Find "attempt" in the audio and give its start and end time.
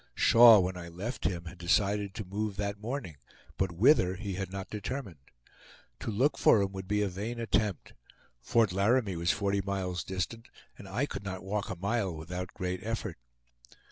7.39-7.93